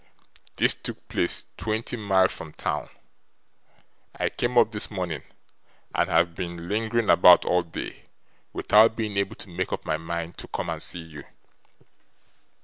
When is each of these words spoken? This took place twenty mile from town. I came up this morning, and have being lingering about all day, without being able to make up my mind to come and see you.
This 0.55 0.73
took 0.73 1.07
place 1.09 1.45
twenty 1.57 1.95
mile 1.95 2.27
from 2.29 2.53
town. 2.53 2.89
I 4.19 4.29
came 4.29 4.57
up 4.57 4.71
this 4.71 4.89
morning, 4.89 5.21
and 5.93 6.09
have 6.09 6.33
being 6.33 6.67
lingering 6.67 7.11
about 7.11 7.45
all 7.45 7.61
day, 7.61 8.05
without 8.51 8.95
being 8.95 9.15
able 9.17 9.35
to 9.35 9.49
make 9.49 9.71
up 9.71 9.85
my 9.85 9.97
mind 9.97 10.39
to 10.39 10.47
come 10.47 10.71
and 10.71 10.81
see 10.81 11.01
you. 11.03 11.23